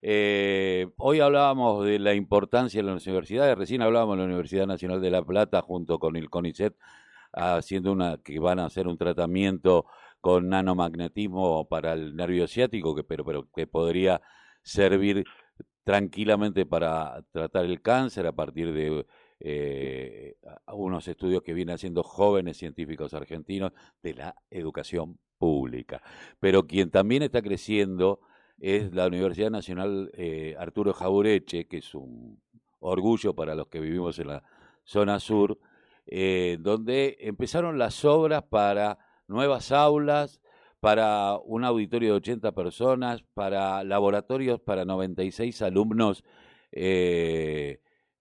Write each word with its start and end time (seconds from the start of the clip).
Eh, 0.00 0.88
hoy 0.96 1.20
hablábamos 1.20 1.84
de 1.84 1.98
la 1.98 2.14
importancia 2.14 2.80
de 2.80 2.88
las 2.88 3.04
universidades, 3.04 3.58
recién 3.58 3.82
hablábamos 3.82 4.16
de 4.16 4.20
la 4.20 4.26
Universidad 4.26 4.66
Nacional 4.66 5.00
de 5.00 5.10
La 5.10 5.24
Plata 5.24 5.60
junto 5.60 5.98
con 5.98 6.14
el 6.16 6.30
CONICET 6.30 6.76
haciendo 7.32 7.92
una 7.92 8.18
que 8.18 8.38
van 8.38 8.58
a 8.60 8.66
hacer 8.66 8.86
un 8.86 8.96
tratamiento 8.96 9.86
con 10.20 10.48
nanomagnetismo 10.48 11.68
para 11.68 11.92
el 11.94 12.16
nervio 12.16 12.46
ciático, 12.46 12.94
que, 12.94 13.04
pero, 13.04 13.24
pero 13.24 13.48
que 13.54 13.66
podría 13.66 14.20
servir 14.62 15.24
tranquilamente 15.84 16.66
para 16.66 17.22
tratar 17.32 17.64
el 17.64 17.80
cáncer 17.82 18.26
a 18.26 18.32
partir 18.32 18.72
de 18.72 19.06
eh, 19.40 20.36
unos 20.72 21.08
estudios 21.08 21.42
que 21.42 21.54
vienen 21.54 21.74
haciendo 21.74 22.02
jóvenes 22.02 22.56
científicos 22.56 23.14
argentinos 23.14 23.72
de 24.02 24.14
la 24.14 24.34
educación 24.50 25.18
pública. 25.38 26.02
Pero 26.40 26.66
quien 26.66 26.90
también 26.90 27.22
está 27.22 27.42
creciendo 27.42 28.20
es 28.60 28.92
la 28.92 29.06
Universidad 29.06 29.50
Nacional 29.50 30.10
eh, 30.14 30.56
Arturo 30.58 30.92
Jaureche, 30.92 31.66
que 31.66 31.78
es 31.78 31.94
un 31.94 32.40
orgullo 32.80 33.34
para 33.34 33.54
los 33.54 33.68
que 33.68 33.80
vivimos 33.80 34.18
en 34.18 34.28
la 34.28 34.42
zona 34.84 35.20
sur, 35.20 35.58
eh, 36.06 36.58
donde 36.60 37.16
empezaron 37.20 37.78
las 37.78 38.04
obras 38.04 38.42
para 38.44 38.98
nuevas 39.26 39.72
aulas, 39.72 40.40
para 40.80 41.36
un 41.44 41.64
auditorio 41.64 42.10
de 42.10 42.16
80 42.16 42.52
personas, 42.52 43.22
para 43.34 43.82
laboratorios 43.84 44.60
para 44.60 44.84
96 44.84 45.60
alumnos 45.62 46.24
eh, 46.72 47.80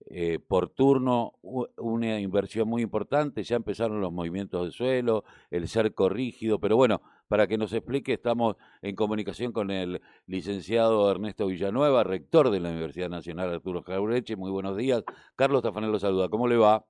eh, 0.10 0.40
por 0.40 0.70
turno, 0.70 1.34
una 1.42 2.20
inversión 2.20 2.70
muy 2.70 2.82
importante, 2.82 3.44
ya 3.44 3.58
empezaron 3.58 4.00
los 4.00 4.12
movimientos 4.14 4.66
de 4.66 4.72
suelo, 4.72 5.26
el 5.52 5.68
cerco 5.68 6.08
rígido, 6.08 6.60
pero 6.60 6.78
bueno, 6.78 7.02
para 7.28 7.46
que 7.46 7.58
nos 7.58 7.74
explique, 7.74 8.14
estamos 8.14 8.56
en 8.82 8.96
comunicación 8.96 9.52
con 9.52 9.70
el 9.70 10.02
licenciado 10.26 11.12
Ernesto 11.12 11.48
Villanueva, 11.48 12.06
rector 12.06 12.52
de 12.52 12.62
la 12.62 12.70
Universidad 12.70 13.10
Nacional 13.10 13.54
Arturo 13.54 13.84
Jaureche. 13.84 14.38
Muy 14.38 14.50
buenos 14.50 14.78
días. 14.78 15.04
Carlos 15.36 15.62
Tafanel 15.62 15.92
lo 15.92 16.00
saluda. 16.00 16.30
¿Cómo 16.30 16.48
le 16.48 16.56
va? 16.56 16.86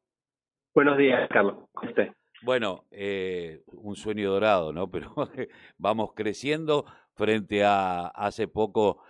Buenos 0.76 0.96
días, 1.00 1.28
Carlos. 1.32 1.56
¿Cómo 1.74 1.90
está? 1.90 2.14
Bueno, 2.44 2.84
eh, 2.92 3.64
un 3.66 3.96
sueño 3.96 4.30
dorado, 4.30 4.72
¿no? 4.74 4.92
Pero 4.92 5.12
vamos 5.80 6.12
creciendo 6.16 6.86
frente 7.16 7.64
a 7.64 8.06
hace 8.06 8.48
poco, 8.48 9.02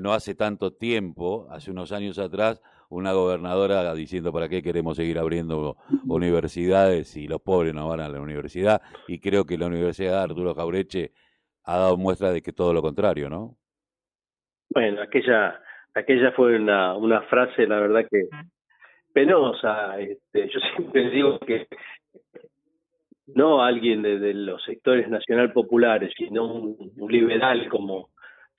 no 0.00 0.12
hace 0.12 0.36
tanto 0.36 0.72
tiempo, 0.72 1.48
hace 1.50 1.72
unos 1.72 1.90
años 1.90 2.20
atrás, 2.20 2.62
una 2.88 3.12
gobernadora 3.12 3.94
diciendo 3.94 4.32
para 4.32 4.48
qué 4.48 4.62
queremos 4.62 4.96
seguir 4.96 5.18
abriendo 5.18 5.76
universidades 6.06 7.08
si 7.08 7.26
los 7.26 7.40
pobres 7.40 7.74
no 7.74 7.88
van 7.88 8.00
a 8.00 8.08
la 8.08 8.20
universidad. 8.20 8.82
Y 9.08 9.20
creo 9.20 9.44
que 9.44 9.58
la 9.58 9.66
Universidad 9.66 10.12
de 10.12 10.32
Arturo 10.32 10.54
Jaureche 10.54 11.12
ha 11.64 11.78
dado 11.78 11.96
muestra 11.96 12.32
de 12.32 12.42
que 12.42 12.52
todo 12.52 12.72
lo 12.72 12.82
contrario, 12.82 13.28
¿no? 13.28 13.56
Bueno, 14.70 15.02
aquella, 15.02 15.60
aquella 15.94 16.32
fue 16.32 16.56
una, 16.56 16.96
una 16.96 17.22
frase, 17.22 17.66
la 17.66 17.80
verdad 17.80 18.06
que 18.10 18.28
penosa. 19.12 19.98
Este, 19.98 20.48
yo 20.48 20.60
siempre 20.76 21.10
digo 21.10 21.38
que 21.40 21.66
no 23.28 23.62
alguien 23.62 24.02
de, 24.02 24.34
los 24.34 24.62
sectores 24.64 25.08
nacional 25.08 25.52
populares, 25.52 26.12
sino 26.16 26.44
un, 26.52 26.92
liberal 27.08 27.68
como 27.68 28.10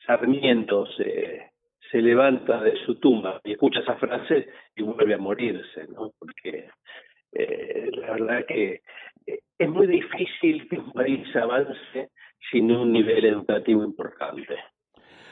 Sarmiento 0.05 0.85
se, 0.97 1.51
se 1.91 2.01
levanta 2.01 2.61
de 2.61 2.75
su 2.85 2.95
tumba 2.95 3.39
y 3.43 3.53
escucha 3.53 3.79
esa 3.79 3.95
frase 3.95 4.49
y 4.75 4.83
vuelve 4.83 5.13
a 5.13 5.17
morirse, 5.17 5.87
¿no? 5.87 6.11
Porque 6.17 6.69
eh, 7.33 7.89
la 7.93 8.11
verdad 8.13 8.45
que 8.45 8.81
eh, 9.25 9.39
es 9.57 9.69
muy 9.69 9.87
difícil 9.87 10.67
que 10.69 10.77
un 10.77 10.91
país 10.91 11.35
avance 11.35 12.11
sin 12.51 12.71
un 12.71 12.91
nivel 12.91 13.25
educativo 13.25 13.83
importante. 13.83 14.55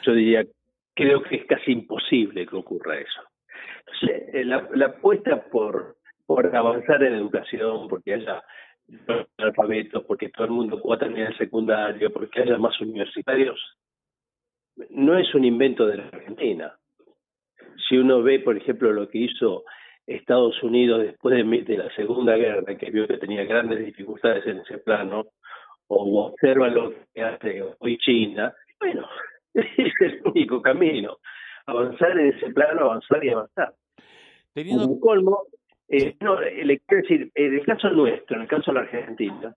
Yo 0.03 0.13
diría, 0.13 0.45
creo 0.93 1.23
que 1.23 1.37
es 1.37 1.45
casi 1.45 1.71
imposible 1.71 2.45
que 2.45 2.55
ocurra 2.55 2.99
eso. 2.99 3.21
Eh, 4.33 4.43
la, 4.45 4.67
la 4.73 4.87
apuesta 4.87 5.43
por, 5.49 5.97
por 6.25 6.55
avanzar 6.55 7.03
en 7.03 7.15
educación, 7.15 7.87
porque 7.87 8.13
haya 8.13 8.43
alfabetos, 9.37 10.03
porque 10.05 10.29
todo 10.29 10.45
el 10.45 10.51
mundo 10.51 10.81
pueda 10.81 10.99
terminar 10.99 11.31
el 11.31 11.37
secundario, 11.37 12.11
porque 12.11 12.41
haya 12.41 12.57
más 12.57 12.79
universitarios, 12.81 13.59
no 14.89 15.17
es 15.17 15.33
un 15.33 15.45
invento 15.45 15.85
de 15.85 15.97
la 15.97 16.07
Argentina. 16.07 16.77
Si 17.87 17.97
uno 17.97 18.21
ve, 18.21 18.39
por 18.39 18.57
ejemplo, 18.57 18.91
lo 18.91 19.07
que 19.09 19.19
hizo 19.19 19.63
Estados 20.07 20.61
Unidos 20.63 21.01
después 21.01 21.35
de, 21.35 21.77
la 21.77 21.93
Segunda 21.95 22.35
Guerra, 22.35 22.75
que 22.77 22.91
vio 22.91 23.07
que 23.07 23.17
tenía 23.17 23.43
grandes 23.45 23.85
dificultades 23.85 24.45
en 24.47 24.59
ese 24.59 24.77
plano, 24.79 25.25
o 25.87 26.25
observa 26.27 26.67
lo 26.69 26.93
que 27.13 27.21
hace 27.21 27.63
hoy 27.79 27.97
China, 27.97 28.53
bueno, 28.79 29.07
es 29.53 29.93
el 29.99 30.21
único 30.25 30.61
camino. 30.61 31.17
Avanzar 31.67 32.11
en 32.19 32.27
ese 32.27 32.51
plano, 32.53 32.85
avanzar 32.85 33.23
y 33.23 33.29
avanzar. 33.29 33.73
Teniendo... 34.53 34.87
Un 34.87 34.99
colmo, 34.99 35.43
eh, 35.89 36.15
no, 36.19 36.39
le 36.39 36.79
quiero 36.79 37.01
decir, 37.01 37.31
en 37.33 37.53
el 37.55 37.65
caso 37.65 37.89
nuestro, 37.89 38.35
en 38.35 38.43
el 38.43 38.47
caso 38.47 38.71
de 38.71 38.73
la 38.73 38.81
Argentina, 38.81 39.55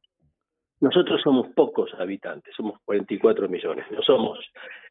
nosotros 0.80 1.20
somos 1.22 1.48
pocos 1.54 1.90
habitantes, 1.98 2.54
somos 2.56 2.80
44 2.84 3.48
millones, 3.48 3.84
no 3.90 4.02
somos 4.02 4.38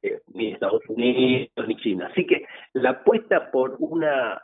eh, 0.02 0.20
ni 0.34 0.52
Estados 0.52 0.84
Unidos 0.90 1.68
ni 1.68 1.78
China. 1.78 2.10
Así 2.12 2.26
que 2.26 2.46
la 2.74 2.92
apuesta 2.92 3.50
por 3.52 3.78
una 3.80 4.42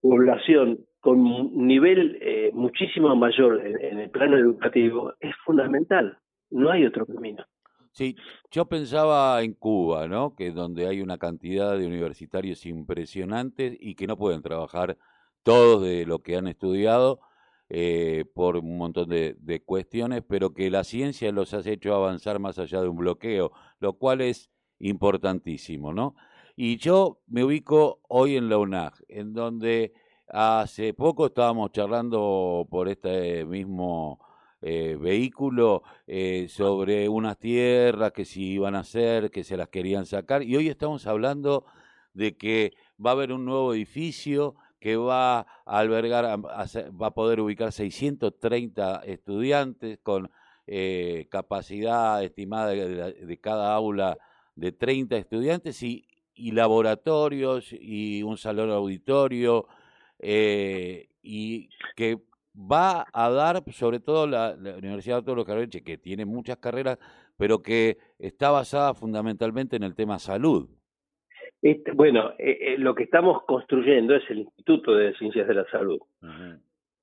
población 0.00 0.78
con 1.00 1.20
un 1.20 1.66
nivel 1.66 2.18
eh, 2.22 2.50
muchísimo 2.54 3.14
mayor 3.14 3.60
en, 3.66 3.98
el 3.98 4.10
plano 4.10 4.38
educativo 4.38 5.12
es 5.20 5.34
fundamental. 5.44 6.18
No 6.50 6.70
hay 6.70 6.86
otro 6.86 7.04
camino. 7.04 7.44
Sí, 7.90 8.16
yo 8.50 8.64
pensaba 8.64 9.42
en 9.42 9.52
Cuba, 9.52 10.08
¿no? 10.08 10.34
Que 10.34 10.48
es 10.48 10.54
donde 10.54 10.88
hay 10.88 11.00
una 11.00 11.18
cantidad 11.18 11.78
de 11.78 11.86
universitarios 11.86 12.66
impresionantes 12.66 13.76
y 13.78 13.94
que 13.94 14.06
no 14.06 14.16
pueden 14.16 14.42
trabajar 14.42 14.96
todos 15.42 15.82
de 15.82 16.06
lo 16.06 16.20
que 16.20 16.36
han 16.36 16.48
estudiado 16.48 17.20
eh, 17.68 18.24
por 18.34 18.56
un 18.56 18.76
montón 18.76 19.08
de, 19.08 19.62
cuestiones, 19.64 20.22
pero 20.28 20.52
que 20.52 20.70
la 20.70 20.84
ciencia 20.84 21.32
los 21.32 21.54
ha 21.54 21.60
hecho 21.60 21.94
avanzar 21.94 22.38
más 22.38 22.58
allá 22.58 22.82
de 22.82 22.88
un 22.88 22.96
bloqueo, 22.96 23.52
lo 23.80 23.94
cual 23.94 24.20
es 24.20 24.50
importantísimo, 24.78 25.92
¿no? 25.92 26.14
Y 26.56 26.76
yo 26.76 27.20
me 27.26 27.42
ubico 27.42 28.00
hoy 28.08 28.36
en 28.36 28.48
la 28.48 28.58
UNAG, 28.58 28.94
en 29.08 29.32
donde 29.32 29.92
hace 30.28 30.94
poco 30.94 31.26
estábamos 31.26 31.72
charlando 31.72 32.66
por 32.70 32.88
este 32.88 33.44
mismo 33.44 34.20
eh, 34.60 34.96
vehículo 35.00 35.82
eh, 36.06 36.46
sobre 36.48 37.08
unas 37.08 37.38
tierras 37.38 38.12
que 38.12 38.24
si 38.24 38.52
iban 38.52 38.74
a 38.74 38.80
hacer, 38.80 39.30
que 39.30 39.44
se 39.44 39.56
las 39.56 39.68
querían 39.68 40.06
sacar, 40.06 40.42
y 40.42 40.56
hoy 40.56 40.68
estamos 40.68 41.06
hablando 41.06 41.64
de 42.12 42.36
que 42.36 42.72
va 43.04 43.10
a 43.10 43.12
haber 43.14 43.32
un 43.32 43.44
nuevo 43.44 43.74
edificio 43.74 44.54
que 44.84 44.98
va 44.98 45.38
a 45.40 45.46
albergar, 45.64 46.26
va 46.26 47.06
a 47.06 47.14
poder 47.14 47.40
ubicar 47.40 47.72
630 47.72 49.00
estudiantes 49.06 49.98
con 50.02 50.30
eh, 50.66 51.26
capacidad 51.30 52.22
estimada 52.22 52.68
de, 52.68 53.40
cada 53.40 53.74
aula 53.74 54.18
de 54.54 54.72
30 54.72 55.16
estudiantes 55.16 55.82
y, 55.82 56.06
laboratorios 56.36 57.72
y 57.72 58.22
un 58.24 58.36
salón 58.36 58.70
auditorio 58.72 59.68
eh, 60.18 61.08
y 61.22 61.70
que 61.96 62.18
va 62.54 63.06
a 63.10 63.30
dar 63.30 63.64
sobre 63.72 64.00
todo 64.00 64.26
la, 64.26 64.54
Universidad 64.76 65.22
de 65.22 65.34
los 65.34 65.46
Carreche, 65.46 65.82
que 65.82 65.96
tiene 65.96 66.26
muchas 66.26 66.58
carreras, 66.58 66.98
pero 67.38 67.62
que 67.62 67.96
está 68.18 68.50
basada 68.50 68.92
fundamentalmente 68.92 69.76
en 69.76 69.82
el 69.84 69.94
tema 69.94 70.18
salud. 70.18 70.68
Este, 71.64 71.92
bueno, 71.92 72.34
eh, 72.38 72.58
eh, 72.60 72.74
lo 72.76 72.94
que 72.94 73.04
estamos 73.04 73.42
construyendo 73.44 74.14
es 74.14 74.22
el 74.28 74.40
Instituto 74.40 74.94
de 74.94 75.14
Ciencias 75.14 75.48
de 75.48 75.54
la 75.54 75.64
Salud. 75.70 75.98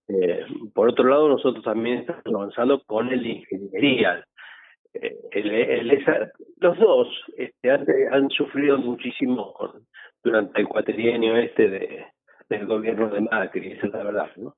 Eh, 0.07 0.45
por 0.71 0.89
otro 0.89 1.09
lado, 1.09 1.27
nosotros 1.29 1.65
también 1.65 1.97
estamos 1.97 2.23
avanzando 2.27 2.83
con 2.83 3.11
el 3.11 3.23
de 3.23 3.29
ingeniería. 3.29 4.23
los 6.57 6.77
dos 6.77 7.07
este, 7.37 7.71
han, 7.71 8.29
sufrido 8.29 8.77
muchísimo 8.77 9.55
durante 10.23 10.61
el 10.61 10.67
cuatrienio 10.67 11.37
este 11.37 11.67
de, 11.67 12.05
del 12.47 12.67
gobierno 12.67 13.09
de 13.09 13.21
Macri, 13.21 13.71
esa 13.71 13.87
es 13.87 13.93
la 13.93 14.03
verdad. 14.03 14.29
¿no? 14.35 14.55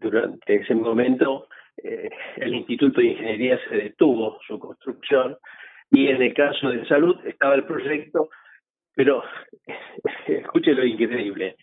Durante 0.00 0.56
ese 0.56 0.74
momento, 0.74 1.46
el 1.76 2.52
Instituto 2.52 3.00
de 3.00 3.12
Ingeniería 3.12 3.60
se 3.68 3.76
detuvo 3.76 4.40
su 4.44 4.58
construcción 4.58 5.36
y 5.92 6.08
en 6.08 6.20
el 6.20 6.34
caso 6.34 6.68
de 6.68 6.84
salud 6.86 7.16
estaba 7.24 7.54
el 7.54 7.62
proyecto 7.62 8.28
pero 8.96 9.22
escuche 10.26 10.72
lo 10.74 10.84
increíble. 10.84 11.56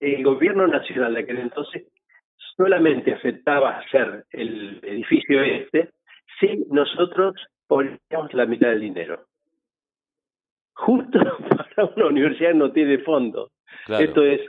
El 0.00 0.22
gobierno 0.22 0.66
nacional 0.66 1.14
de 1.14 1.20
aquel 1.20 1.38
entonces 1.38 1.84
solamente 2.56 3.14
aceptaba 3.14 3.78
hacer 3.78 4.24
el 4.30 4.80
edificio 4.82 5.42
este 5.42 5.90
si 6.38 6.64
nosotros 6.70 7.34
poníamos 7.66 8.34
la 8.34 8.44
mitad 8.44 8.68
del 8.68 8.80
dinero. 8.80 9.24
Justo 10.74 11.18
para 11.76 11.90
una 11.96 12.06
universidad 12.06 12.52
no 12.52 12.72
tiene 12.72 12.98
fondos. 12.98 13.50
Esto 13.88 14.22
es, 14.22 14.40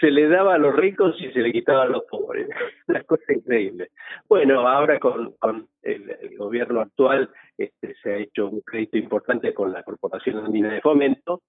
se 0.00 0.10
le 0.10 0.28
daba 0.28 0.54
a 0.54 0.58
los 0.58 0.74
ricos 0.74 1.14
y 1.20 1.30
se 1.30 1.40
le 1.40 1.52
quitaba 1.52 1.82
a 1.82 1.88
los 1.88 2.04
pobres. 2.04 2.48
Una 2.88 3.02
cosa 3.04 3.32
increíble. 3.32 3.90
Bueno, 4.28 4.66
ahora 4.66 4.98
con, 4.98 5.34
el, 5.82 6.36
gobierno 6.36 6.80
actual 6.80 7.30
este, 7.56 7.94
se 8.02 8.12
ha 8.12 8.16
hecho 8.16 8.48
un 8.48 8.60
crédito 8.62 8.96
importante 8.96 9.52
con 9.54 9.72
la 9.72 9.82
Corporación 9.82 10.38
Andina 10.38 10.72
de 10.72 10.80
Fomento 10.80 11.42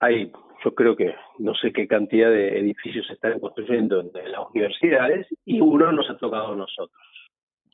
hay, 0.00 0.30
yo 0.64 0.74
creo 0.74 0.96
que 0.96 1.14
no 1.38 1.54
sé 1.54 1.72
qué 1.72 1.86
cantidad 1.86 2.30
de 2.30 2.58
edificios 2.58 3.06
se 3.06 3.14
están 3.14 3.38
construyendo 3.40 4.00
en, 4.00 4.10
las 4.30 4.40
universidades 4.50 5.26
y 5.44 5.60
uno 5.60 5.92
nos 5.92 6.08
ha 6.10 6.16
tocado 6.16 6.52
a 6.52 6.56
nosotros, 6.56 7.00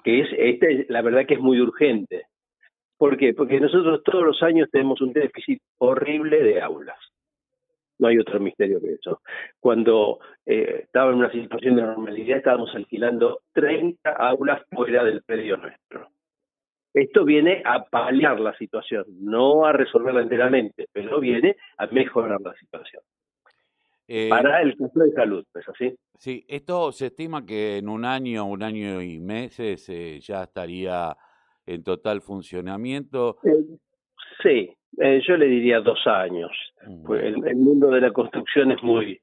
que 0.02 0.20
es, 0.20 0.28
este, 0.36 0.86
la 0.88 1.02
verdad 1.02 1.26
que 1.26 1.34
es 1.34 1.40
muy 1.40 1.60
urgente. 1.60 2.26
¿Por 2.96 3.16
qué? 3.16 3.34
Porque 3.34 3.60
nosotros 3.60 4.02
todos 4.04 4.24
los 4.24 4.42
años 4.42 4.68
tenemos 4.70 5.00
un 5.00 5.12
déficit 5.12 5.60
horrible 5.78 6.42
de 6.42 6.62
aulas. 6.62 6.98
No 7.98 8.08
hay 8.08 8.18
otro 8.18 8.40
misterio 8.40 8.80
que 8.80 8.94
eso. 8.94 9.20
Cuando 9.60 10.18
eh, 10.46 10.82
estaba 10.84 11.10
en 11.12 11.18
una 11.18 11.30
situación 11.30 11.76
de 11.76 11.82
normalidad, 11.82 12.38
estábamos 12.38 12.74
alquilando 12.74 13.40
30 13.52 14.10
aulas 14.10 14.62
fuera 14.70 15.04
del 15.04 15.22
predio 15.22 15.56
nuestro. 15.56 16.08
Esto 16.94 17.24
viene 17.24 17.60
a 17.64 17.84
paliar 17.84 18.38
la 18.38 18.56
situación, 18.56 19.04
no 19.20 19.66
a 19.66 19.72
resolverla 19.72 20.22
enteramente, 20.22 20.86
pero 20.92 21.18
viene 21.18 21.56
a 21.76 21.88
mejorar 21.88 22.40
la 22.40 22.54
situación. 22.54 23.02
Eh, 24.06 24.28
para 24.28 24.62
el 24.62 24.76
caso 24.76 25.00
de 25.00 25.12
salud, 25.12 25.44
¿es 25.54 25.68
así? 25.68 25.92
Sí, 26.16 26.44
esto 26.46 26.92
se 26.92 27.06
estima 27.06 27.44
que 27.44 27.78
en 27.78 27.88
un 27.88 28.04
año, 28.04 28.44
un 28.44 28.62
año 28.62 29.02
y 29.02 29.18
meses 29.18 29.88
eh, 29.88 30.20
ya 30.20 30.44
estaría 30.44 31.16
en 31.66 31.82
total 31.82 32.20
funcionamiento. 32.20 33.38
Eh, 33.42 33.76
sí, 34.40 34.70
yo 35.26 35.36
le 35.36 35.46
diría 35.46 35.80
dos 35.80 36.06
años. 36.06 36.52
Pues 37.04 37.24
el, 37.24 37.56
mundo 37.56 37.90
de 37.90 38.02
la 38.02 38.12
construcción 38.12 38.70
es 38.70 38.80
muy, 38.84 39.20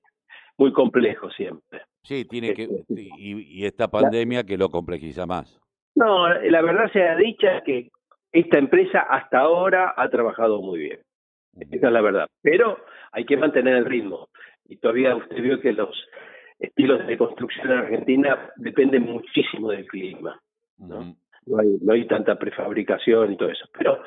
muy 0.57 0.73
complejo 0.73 1.29
siempre. 1.29 1.83
Sí, 2.03 2.25
tiene 2.25 2.53
que 2.53 2.63
este, 2.63 3.07
y, 3.17 3.59
y 3.59 3.65
esta 3.65 3.87
pandemia 3.87 4.43
que 4.43 4.57
lo 4.57 4.69
complejiza 4.69 5.25
más. 5.25 5.60
No, 6.01 6.27
la 6.27 6.61
verdad 6.63 6.91
sea 6.91 7.15
dicha 7.15 7.61
que 7.61 7.91
esta 8.31 8.57
empresa 8.57 9.01
hasta 9.01 9.39
ahora 9.39 9.93
ha 9.95 10.09
trabajado 10.09 10.59
muy 10.59 10.79
bien. 10.79 10.99
Esa 11.59 11.87
es 11.87 11.93
la 11.93 12.01
verdad. 12.01 12.27
Pero 12.41 12.79
hay 13.11 13.23
que 13.23 13.37
mantener 13.37 13.75
el 13.75 13.85
ritmo. 13.85 14.29
Y 14.65 14.77
todavía 14.77 15.15
usted 15.15 15.39
vio 15.39 15.61
que 15.61 15.73
los 15.73 15.95
estilos 16.57 17.05
de 17.05 17.17
construcción 17.19 17.71
en 17.71 17.77
Argentina 17.77 18.49
dependen 18.55 19.03
muchísimo 19.03 19.69
del 19.69 19.85
clima. 19.85 20.39
¿no? 20.79 21.15
no, 21.45 21.59
hay, 21.59 21.77
no 21.81 21.93
hay 21.93 22.07
tanta 22.07 22.35
prefabricación 22.35 23.33
y 23.33 23.37
todo 23.37 23.49
eso. 23.49 23.65
Pero 23.77 24.01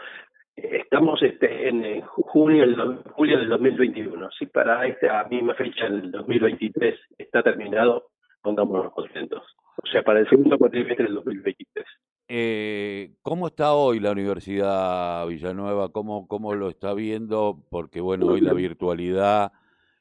eh, 0.57 0.81
estamos 0.83 1.23
este, 1.23 1.69
en 1.69 2.01
junio, 2.01 2.65
julio 3.13 3.39
del 3.39 3.49
2021. 3.51 4.31
Si 4.33 4.47
para 4.47 4.85
esta 4.87 5.23
misma 5.29 5.55
fecha, 5.55 5.87
el 5.87 6.11
2023, 6.11 6.99
está 7.19 7.41
terminado, 7.45 8.09
pongámonos 8.43 8.93
contentos. 8.93 9.45
O 9.83 9.87
sea, 9.87 10.03
para 10.03 10.21
el 10.21 10.29
segundo 10.29 10.59
cuatrimestre 10.59 11.05
del 11.07 11.15
2023. 11.15 11.87
Eh, 12.29 13.13
¿Cómo 13.23 13.49
está 13.49 13.75
hoy 13.75 14.01
la 14.01 14.13
Universidad 14.13 15.27
Villanueva? 15.27 15.91
¿Cómo, 15.91 16.27
¿Cómo 16.27 16.55
lo 16.55 16.69
está 16.69 16.95
viendo? 16.95 17.63
Porque, 17.71 18.01
bueno, 18.01 18.27
hoy 18.27 18.41
la 18.41 18.55
virtualidad 18.55 19.53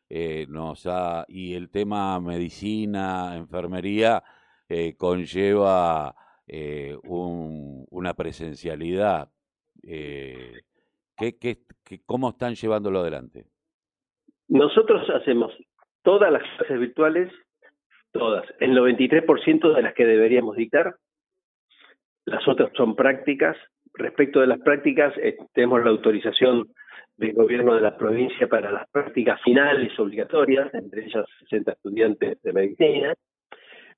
eh, 0.10 0.46
nos 0.48 0.86
ha, 0.86 1.25
y 1.28 1.56
el 1.56 1.70
tema 1.70 2.20
medicina, 2.20 3.36
enfermería, 3.36 4.24
eh, 4.70 4.96
conlleva 4.96 6.16
eh, 6.48 6.98
un, 7.04 7.86
una 7.90 8.14
presencialidad. 8.14 9.30
Eh, 9.81 10.62
¿qué, 11.18 11.38
qué, 11.38 11.58
cómo 12.06 12.30
están 12.30 12.56
llevándolo 12.56 13.00
adelante? 13.00 13.46
Nosotros 14.48 15.10
hacemos 15.10 15.52
todas 16.04 16.31
las 16.31 16.44
clases 16.58 16.80
virtuales 16.80 17.31
Todas. 18.13 18.45
El 18.60 18.77
93% 18.77 19.75
de 19.75 19.81
las 19.81 19.94
que 19.95 20.06
deberíamos 20.06 20.56
dictar. 20.56 20.95
Las 22.25 22.48
otras 22.48 22.71
son 22.77 22.95
prácticas. 22.95 23.57
Respecto 23.95 24.39
de 24.39 24.48
las 24.48 24.60
prácticas, 24.60 25.13
eh, 25.18 25.36
tenemos 25.51 25.83
la 25.83 25.89
autorización 25.89 26.68
del 27.18 27.33
gobierno 27.33 27.75
de 27.75 27.81
la 27.81 27.98
provincia 27.98 28.48
para 28.48 28.71
las 28.71 28.88
prácticas 28.89 29.42
finales 29.42 29.98
obligatorias, 30.00 30.71
entre 30.74 31.06
ellas 31.06 31.25
60 31.42 31.71
estudiantes 31.71 32.42
de 32.42 32.54
medicina. 32.54 33.13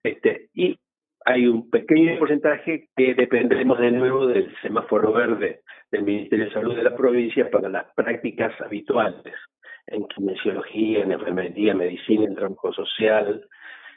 Este, 0.01 0.49
y 0.53 0.77
hay 1.25 1.47
un 1.47 1.69
pequeño 1.69 2.17
porcentaje 2.17 2.87
que 2.95 3.15
dependemos 3.15 3.79
de 3.79 3.91
nuevo 3.91 4.27
del 4.27 4.55
semáforo 4.61 5.11
verde 5.11 5.61
del 5.91 6.03
Ministerio 6.03 6.45
de 6.45 6.53
Salud 6.53 6.75
de 6.75 6.83
la 6.83 6.95
provincia 6.95 7.49
para 7.49 7.67
las 7.67 7.85
prácticas 7.95 8.53
habituales 8.61 9.33
en 9.87 10.07
kinesiología, 10.07 11.03
en 11.03 11.11
enfermería, 11.11 11.73
medicina, 11.73 12.25
en 12.25 12.35
trabajo 12.35 12.73
social, 12.73 13.45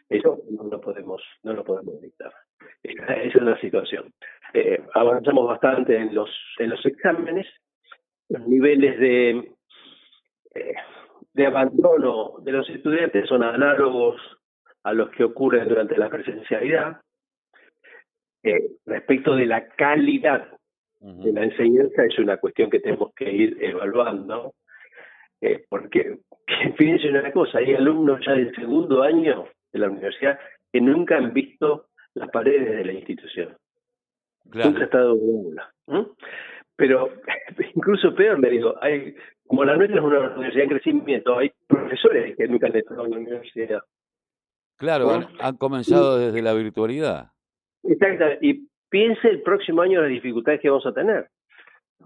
eso 0.09 0.39
no 0.51 0.65
lo 0.65 0.81
podemos, 0.81 1.23
no 1.43 1.53
lo 1.53 1.65
podemos 1.65 2.01
dictar. 2.01 2.33
Esa 2.83 3.15
es 3.15 3.43
la 3.43 3.61
situación. 3.61 4.13
Eh, 4.55 4.83
avanzamos 4.95 5.47
bastante 5.47 5.97
en 5.97 6.15
los, 6.15 6.31
en 6.59 6.71
los 6.71 6.85
exámenes, 6.87 7.47
los 8.29 8.47
niveles 8.47 8.99
de, 8.99 9.53
eh, 10.55 10.75
de 11.33 11.47
abandono 11.47 12.35
de 12.41 12.53
los 12.53 12.69
estudiantes 12.71 13.29
son 13.29 13.43
análogos 13.43 14.21
a 14.83 14.93
los 14.93 15.11
que 15.11 15.25
ocurren 15.25 15.69
durante 15.69 15.97
la 15.97 16.09
presencialidad. 16.09 17.01
Eh, 18.43 18.71
respecto 18.87 19.35
de 19.35 19.47
la 19.47 19.69
calidad 19.69 20.49
de 21.01 21.33
la 21.33 21.45
enseñanza 21.45 22.05
es 22.05 22.19
una 22.19 22.39
cuestión 22.39 22.71
que 22.71 22.81
tenemos 22.81 23.13
que 23.15 23.31
ir 23.31 23.57
evaluando, 23.61 24.55
eh, 25.41 25.65
porque 25.69 26.19
fíjense 26.77 27.09
una 27.09 27.31
cosa, 27.33 27.59
hay 27.59 27.75
alumnos 27.75 28.21
ya 28.25 28.33
del 28.33 28.55
segundo 28.55 29.03
año 29.03 29.47
de 29.73 29.79
la 29.79 29.89
universidad 29.89 30.39
que 30.73 30.81
nunca 30.81 31.17
han 31.17 31.33
visto 31.33 31.89
las 32.15 32.29
paredes 32.31 32.77
de 32.77 32.85
la 32.85 32.93
institución. 32.93 33.57
Nunca 34.45 34.81
ha 34.81 34.85
estado 34.85 35.15
en 35.15 35.47
aula. 35.47 35.73
Pero 36.77 37.13
incluso 37.75 38.15
peor, 38.15 38.39
me 38.39 38.51
digo, 38.51 38.75
hay, 38.81 39.15
como 39.47 39.65
la 39.65 39.77
nuestra 39.77 39.99
es 39.99 40.05
una 40.05 40.31
universidad 40.31 40.65
en 40.65 40.71
crecimiento, 40.71 41.39
hay 41.39 41.51
profesores 41.67 42.37
que 42.37 42.49
nunca 42.49 42.69
han 42.69 42.77
estado 42.77 43.05
en 43.05 43.11
la 43.11 43.19
universidad. 43.19 43.81
Claro, 44.77 45.11
han, 45.41 45.57
comenzado 45.57 46.19
desde 46.19 46.41
la 46.41 46.55
virtualidad. 46.55 47.33
Exacto, 47.83 48.25
y 48.41 48.69
piense 48.89 49.29
el 49.29 49.43
próximo 49.43 49.83
año 49.83 50.01
las 50.01 50.11
dificultades 50.11 50.61
que 50.61 50.71
vamos 50.71 50.87
a 50.87 50.95
tener, 50.95 51.29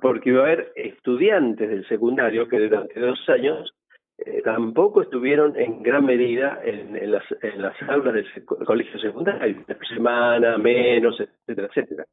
porque 0.00 0.32
va 0.32 0.40
a 0.40 0.44
haber 0.44 0.72
estudiantes 0.74 1.68
del 1.68 1.86
secundario 1.86 2.48
que 2.48 2.58
durante 2.58 2.98
dos 2.98 3.20
años 3.28 3.74
eh, 4.18 4.42
tampoco 4.44 5.02
estuvieron 5.02 5.58
en 5.58 5.82
gran 5.82 6.04
medida 6.04 6.60
en, 6.64 7.10
las, 7.10 7.24
en 7.40 7.62
las 7.62 7.74
aulas 7.88 8.14
del 8.14 8.44
colegio 8.44 9.00
secundario, 9.00 9.64
una 9.66 9.78
semana, 9.88 10.58
menos, 10.58 11.18
etcétera, 11.18 11.68
etcétera. 11.68 12.04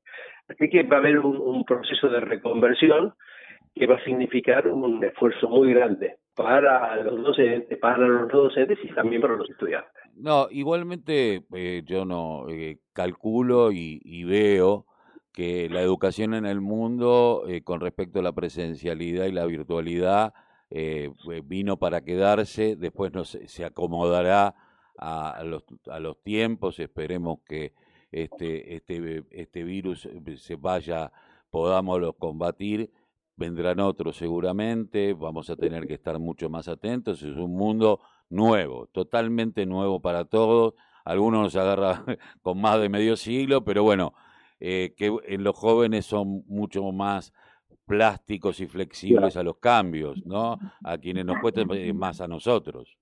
Así 0.48 0.70
que 0.70 0.84
va 0.84 0.98
a 0.98 1.00
haber 1.00 1.20
un, 1.20 1.64
proceso 1.66 2.08
de 2.08 2.22
reconversión 2.22 3.14
que 3.76 3.86
va 3.86 3.96
a 3.96 4.04
significar 4.04 4.68
un 4.68 5.04
esfuerzo 5.04 5.50
muy 5.50 5.74
grande 5.74 6.18
para 6.36 6.96
los 7.04 7.22
docentes, 7.22 7.78
para 7.78 8.08
los 8.08 8.32
docentes 8.32 8.80
y 8.84 8.94
también 8.94 9.22
para 9.22 9.36
los 9.36 9.50
estudiantes. 9.50 9.92
No, 10.16 10.48
igualmente 10.50 11.44
eh, 11.54 11.84
yo 11.86 12.06
no 12.06 12.50
eh, 12.50 12.78
calculo 12.94 13.72
y, 13.72 14.02
y, 14.04 14.24
veo 14.24 14.86
que 15.34 15.70
la 15.70 15.82
educación 15.82 16.34
en 16.34 16.46
el 16.46 16.60
mundo 16.60 17.44
con 17.64 17.82
respecto 17.82 18.20
a 18.20 18.24
la 18.24 18.32
presencialidad 18.32 19.26
y 19.26 19.32
la 19.32 19.46
virtualidad 19.46 20.34
eh, 20.70 21.12
vino 21.46 21.78
para 21.78 22.02
quedarse, 22.02 22.76
después 22.76 23.14
no 23.14 23.26
se, 23.26 23.48
se 23.48 23.66
acomodará 23.66 24.56
a, 24.98 25.44
los, 25.44 25.64
a 25.90 26.00
los 26.00 26.22
tiempos, 26.22 26.80
esperemos 26.80 27.40
que 27.48 27.74
este, 28.12 28.76
este, 28.76 29.24
este 29.32 29.64
virus 29.64 30.06
eh, 30.06 30.38
se 30.38 30.56
vaya, 30.56 31.12
podamos 31.50 32.00
combatir, 32.18 32.92
vendrán 33.36 33.80
otros 33.80 34.18
seguramente, 34.18 35.14
vamos 35.14 35.50
a 35.50 35.56
tener 35.56 35.88
que 35.88 35.94
estar 35.94 36.20
mucho 36.20 36.50
más 36.50 36.68
atentos, 36.68 37.24
es 37.24 37.38
un 37.38 37.56
mundo 37.56 38.02
nuevo, 38.30 38.88
totalmente 38.88 39.66
nuevo 39.66 40.02
para 40.02 40.26
todos, 40.26 40.74
algunos 41.06 41.42
nos 41.42 41.56
agarra 41.56 42.04
con 42.42 42.60
más 42.60 42.80
de 42.82 42.90
medio 42.90 43.16
siglo, 43.16 43.64
pero 43.64 43.84
bueno, 43.84 44.14
eh, 44.60 44.94
que 44.98 45.16
en 45.28 45.44
los 45.44 45.56
jóvenes 45.56 46.06
son 46.06 46.44
mucho 46.48 46.92
más 46.92 47.34
plásticos 47.90 48.60
y 48.62 48.68
flexibles 48.68 49.36
a 49.36 49.42
los 49.42 49.58
cambios, 49.58 50.24
¿no? 50.26 50.60
A 50.84 50.98
quienes 51.00 51.26
nos 51.26 51.40
cuesta 51.40 51.64
más 51.94 52.22
a 52.22 52.28
nosotros. 52.28 52.96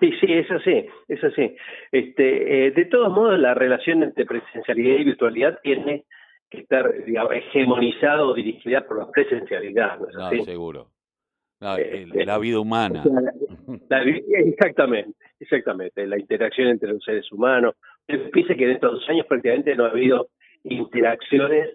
Sí, 0.00 0.12
sí, 0.20 0.26
es 0.28 0.50
así, 0.50 0.86
es 1.08 1.24
así. 1.24 1.56
Este, 1.90 2.66
eh, 2.66 2.70
de 2.72 2.84
todos 2.84 3.10
modos, 3.10 3.38
la 3.38 3.54
relación 3.54 4.02
entre 4.02 4.26
presencialidad 4.26 4.98
y 4.98 5.04
virtualidad 5.04 5.58
tiene 5.62 6.04
que 6.50 6.58
estar 6.60 7.04
digamos, 7.04 7.32
hegemonizada 7.32 8.22
o 8.22 8.34
dirigida 8.34 8.86
por 8.86 8.98
la 8.98 9.10
presencialidad. 9.10 9.98
¿no, 9.98 10.44
seguro. 10.44 10.90
Este, 11.78 12.26
la 12.26 12.38
vida 12.38 12.60
humana. 12.60 13.02
exactamente, 13.88 15.16
exactamente. 15.40 16.06
La 16.06 16.18
interacción 16.18 16.68
entre 16.68 16.92
los 16.92 17.02
seres 17.02 17.32
humanos. 17.32 17.76
Piense 18.06 18.56
que 18.56 18.64
en 18.64 18.72
estos 18.72 18.92
dos 18.92 19.08
años 19.08 19.24
prácticamente 19.26 19.74
no 19.74 19.86
ha 19.86 19.90
habido 19.90 20.28
interacciones 20.64 21.70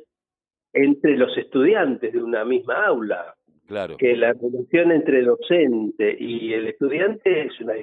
entre 0.73 1.17
los 1.17 1.35
estudiantes 1.37 2.13
de 2.13 2.21
una 2.23 2.45
misma 2.45 2.85
aula. 2.85 3.35
Claro. 3.67 3.97
Que 3.97 4.15
la 4.15 4.33
relación 4.33 4.91
entre 4.91 5.19
el 5.19 5.25
docente 5.25 6.15
y 6.19 6.53
el 6.53 6.67
estudiante 6.67 7.45
es 7.45 7.59
una, 7.61 7.73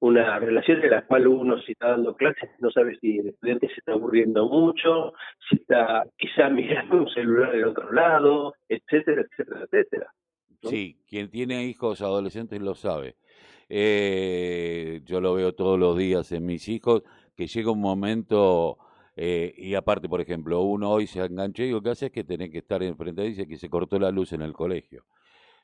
una 0.00 0.38
relación 0.38 0.82
en 0.82 0.90
la 0.90 1.04
cual 1.06 1.26
uno 1.26 1.60
si 1.60 1.72
está 1.72 1.90
dando 1.90 2.14
clases 2.14 2.50
no 2.60 2.70
sabe 2.70 2.96
si 3.00 3.18
el 3.18 3.28
estudiante 3.28 3.68
se 3.68 3.74
está 3.74 3.92
aburriendo 3.92 4.48
mucho, 4.48 5.12
si 5.48 5.56
está 5.56 6.04
quizá 6.16 6.48
mirando 6.50 6.98
un 6.98 7.08
celular 7.08 7.52
del 7.52 7.64
otro 7.64 7.92
lado, 7.92 8.54
etcétera, 8.68 9.22
etcétera, 9.22 9.64
etcétera. 9.64 10.12
Sí, 10.62 10.98
quien 11.06 11.30
tiene 11.30 11.64
hijos 11.66 12.00
adolescentes 12.00 12.60
lo 12.60 12.74
sabe. 12.74 13.16
Eh, 13.68 15.02
yo 15.04 15.20
lo 15.20 15.34
veo 15.34 15.54
todos 15.54 15.78
los 15.78 15.96
días 15.96 16.32
en 16.32 16.46
mis 16.46 16.68
hijos, 16.68 17.02
que 17.36 17.46
llega 17.46 17.70
un 17.70 17.80
momento, 17.80 18.78
eh, 19.20 19.52
y 19.56 19.74
aparte, 19.74 20.08
por 20.08 20.20
ejemplo, 20.20 20.60
uno 20.60 20.92
hoy 20.92 21.08
se 21.08 21.18
enganchó 21.18 21.64
y 21.64 21.72
lo 21.72 21.82
que 21.82 21.90
hace 21.90 22.06
es 22.06 22.12
que 22.12 22.22
tiene 22.22 22.52
que 22.52 22.58
estar 22.58 22.84
enfrente, 22.84 23.22
dice 23.22 23.48
que 23.48 23.56
se 23.56 23.68
cortó 23.68 23.98
la 23.98 24.12
luz 24.12 24.32
en 24.32 24.42
el 24.42 24.52
colegio. 24.52 25.02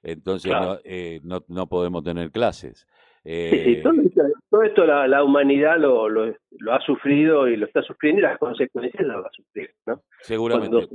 Entonces 0.03 0.51
no, 0.51 0.79
eh, 0.83 1.21
no, 1.23 1.39
no, 1.47 1.69
podemos 1.69 2.03
tener 2.03 2.33
clases. 2.33 2.85
Eh, 3.25 3.81
todo, 4.51 4.63
esto, 4.65 4.85
la, 4.85 5.07
la 5.07 5.23
humanidad 5.23 5.79
lo, 5.79 6.09
lo, 6.09 6.35
ha 6.73 6.81
sufrido 6.81 7.47
y 7.47 7.57
lo 7.57 7.67
está 7.67 7.81
sufriendo 7.83 8.19
y 8.19 8.23
las 8.23 8.39
consecuencias 8.39 9.07
las 9.07 9.19
va 9.19 9.29
a 9.29 9.33
sufrir, 9.33 9.71
¿no? 9.87 10.03
Seguramente. 10.21 10.89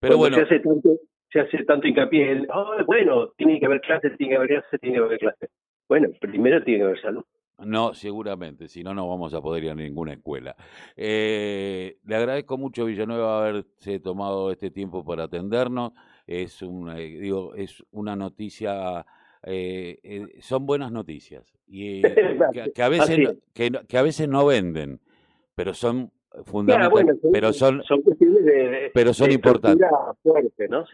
Pero 0.00 0.18
bueno. 0.18 0.36
Se 0.38 0.42
hace, 0.42 0.58
tanto, 0.58 0.96
se 1.30 1.38
hace 1.38 1.64
tanto 1.64 1.86
hincapié 1.86 2.32
en, 2.32 2.48
oh, 2.52 2.84
bueno, 2.84 3.28
tiene 3.36 3.60
que 3.60 3.66
haber 3.66 3.80
clases, 3.80 4.16
tiene 4.18 4.32
que 4.32 4.36
haber 4.38 4.48
clases, 4.48 4.80
tiene 4.80 4.96
que 4.96 5.04
haber 5.04 5.18
clases. 5.20 5.50
Bueno, 5.88 6.08
primero 6.20 6.64
tiene 6.64 6.80
que 6.80 6.84
haber 6.84 7.00
salud. 7.00 7.24
No, 7.64 7.94
seguramente, 7.94 8.68
si 8.68 8.82
no, 8.82 8.94
no 8.94 9.08
vamos 9.08 9.34
a 9.34 9.40
poder 9.40 9.64
ir 9.64 9.70
a 9.70 9.74
ninguna 9.74 10.12
escuela. 10.12 10.56
Eh, 10.96 11.98
le 12.04 12.16
agradezco 12.16 12.58
mucho, 12.58 12.84
Villanueva, 12.84 13.40
haberse 13.40 14.00
tomado 14.00 14.50
este 14.50 14.70
tiempo 14.70 15.04
para 15.04 15.24
atendernos. 15.24 15.92
Es, 16.26 16.62
un, 16.62 16.94
digo, 16.94 17.54
es 17.54 17.82
una 17.90 18.14
noticia 18.16 19.04
eh, 19.44 19.98
eh, 20.04 20.40
son 20.40 20.66
buenas 20.66 20.92
noticias 20.92 21.52
y 21.66 22.00
que, 22.74 22.82
a 22.82 22.88
veces 22.88 23.38
que, 23.52 23.98
a 23.98 24.02
veces 24.02 24.28
no 24.28 24.46
venden, 24.46 25.00
pero 25.56 25.74
son 25.74 26.12
fundamentales, 26.44 27.16
pero 27.32 27.52
son, 27.52 27.82
pero 28.94 29.12
son 29.12 29.32
importantes. 29.32 29.88
¿no? 30.70 30.84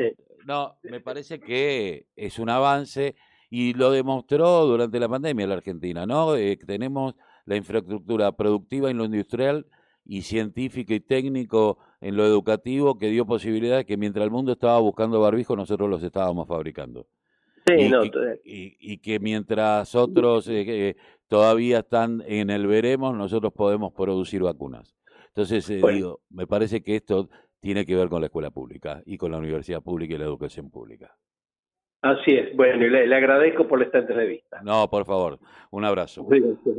no, 0.46 0.78
me 0.82 1.00
parece 1.00 1.38
que 1.38 2.06
es 2.16 2.38
un 2.38 2.48
avance 2.48 3.16
y 3.50 3.74
lo 3.74 3.90
demostró 3.90 4.66
durante 4.66 5.00
la 5.00 5.08
pandemia 5.08 5.46
la 5.46 5.54
Argentina, 5.54 6.06
¿no? 6.06 6.36
Eh, 6.36 6.58
tenemos 6.66 7.14
la 7.44 7.56
infraestructura 7.56 8.32
productiva 8.32 8.90
en 8.90 8.98
lo 8.98 9.04
industrial 9.04 9.66
y 10.04 10.22
científico 10.22 10.94
y 10.94 11.00
técnico 11.00 11.78
en 12.00 12.16
lo 12.16 12.24
educativo 12.24 12.98
que 12.98 13.08
dio 13.08 13.26
posibilidad 13.26 13.78
de 13.78 13.86
que 13.86 13.96
mientras 13.96 14.24
el 14.24 14.30
mundo 14.30 14.52
estaba 14.52 14.78
buscando 14.78 15.20
barbijo 15.20 15.56
nosotros 15.56 15.88
los 15.88 16.02
estábamos 16.02 16.46
fabricando 16.48 17.06
y, 18.44 18.98
que 18.98 19.20
mientras 19.20 19.94
otros 19.94 20.48
eh, 20.48 20.96
todavía 21.26 21.80
están 21.80 22.22
en 22.26 22.50
el 22.50 22.66
veremos, 22.66 23.14
nosotros 23.16 23.52
podemos 23.52 23.92
producir 23.92 24.42
vacunas. 24.42 24.94
Entonces, 25.28 25.68
eh, 25.70 25.80
digo, 25.92 26.20
me 26.30 26.46
parece 26.46 26.82
que 26.82 26.96
esto 26.96 27.28
tiene 27.60 27.84
que 27.84 27.96
ver 27.96 28.08
con 28.08 28.20
la 28.20 28.26
escuela 28.26 28.50
pública 28.50 29.02
y 29.04 29.18
con 29.18 29.32
la 29.32 29.38
universidad 29.38 29.82
pública 29.82 30.14
y 30.14 30.18
la 30.18 30.24
educación 30.24 30.70
pública. 30.70 31.16
Así 32.02 32.32
es. 32.32 32.56
Bueno, 32.56 32.76
le, 32.86 33.06
le 33.06 33.16
agradezco 33.16 33.66
por 33.66 33.82
esta 33.82 33.98
entrevista. 33.98 34.60
No, 34.62 34.88
por 34.88 35.04
favor. 35.04 35.38
Un 35.70 35.84
abrazo. 35.84 36.26